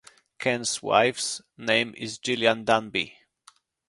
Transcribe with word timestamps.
Ken's 0.39 0.81
wife's 0.81 1.43
name 1.59 1.93
is 1.95 2.17
Gillian 2.17 2.63
Danby. 2.65 3.19